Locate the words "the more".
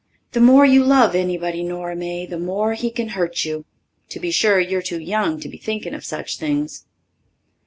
0.31-0.65, 2.25-2.73